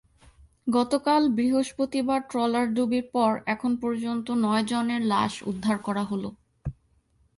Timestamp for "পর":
3.13-3.31